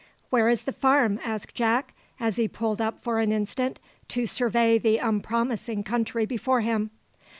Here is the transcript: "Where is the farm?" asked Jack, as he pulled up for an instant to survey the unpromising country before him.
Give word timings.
"Where 0.31 0.49
is 0.49 0.63
the 0.63 0.71
farm?" 0.71 1.19
asked 1.23 1.53
Jack, 1.53 1.93
as 2.19 2.37
he 2.37 2.47
pulled 2.47 2.81
up 2.81 3.03
for 3.03 3.19
an 3.19 3.31
instant 3.31 3.79
to 4.07 4.25
survey 4.25 4.79
the 4.79 4.97
unpromising 4.97 5.83
country 5.83 6.25
before 6.25 6.61
him. 6.61 6.89